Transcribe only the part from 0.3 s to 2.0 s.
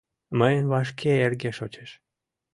Мыйын вашке эрге шочеш!